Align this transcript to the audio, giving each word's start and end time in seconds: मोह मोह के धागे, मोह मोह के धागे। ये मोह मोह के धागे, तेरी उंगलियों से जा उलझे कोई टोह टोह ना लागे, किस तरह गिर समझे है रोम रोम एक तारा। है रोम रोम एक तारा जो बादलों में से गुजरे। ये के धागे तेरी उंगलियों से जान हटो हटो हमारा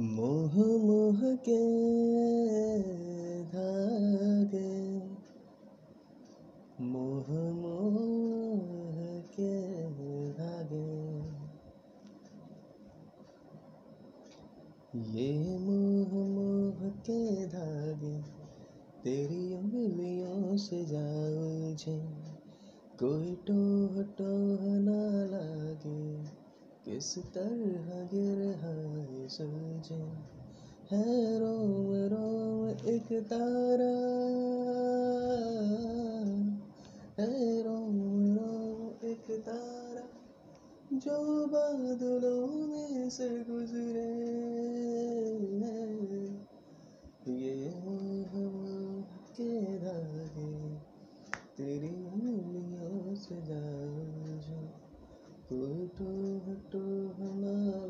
मोह 0.00 0.54
मोह 0.80 1.20
के 1.38 1.56
धागे, 3.44 4.70
मोह 6.82 7.28
मोह 7.54 7.98
के 9.30 9.50
धागे। 10.32 10.86
ये 15.12 15.58
मोह 15.58 16.14
मोह 16.28 16.88
के 17.00 17.46
धागे, 17.46 18.16
तेरी 19.04 19.54
उंगलियों 19.54 20.56
से 20.56 20.84
जा 20.84 21.06
उलझे 21.40 22.00
कोई 23.00 23.34
टोह 23.46 24.02
टोह 24.18 24.66
ना 24.80 25.00
लागे, 25.26 26.00
किस 26.84 27.18
तरह 27.18 28.02
गिर 28.04 28.40
समझे 29.30 29.94
है 30.90 31.38
रोम 31.38 31.86
रोम 31.92 32.68
एक 32.88 33.08
तारा। 33.12 33.94
है 37.18 37.62
रोम 37.62 38.36
रोम 38.36 39.08
एक 39.08 39.26
तारा 39.30 40.06
जो 40.92 41.46
बादलों 41.46 42.46
में 42.46 43.10
से 43.10 43.28
गुजरे। 43.28 44.10
ये 47.34 47.70
के 49.36 49.78
धागे 49.78 50.74
तेरी 51.56 52.04
उंगलियों 52.04 53.14
से 53.14 53.34
जान 53.34 54.10
हटो 55.50 56.40
हटो 56.46 56.80
हमारा 57.08 57.89